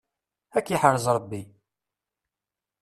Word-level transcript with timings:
Ad 0.57 0.61
k-iḥrez 0.65 1.05
Rebbi! 1.15 1.41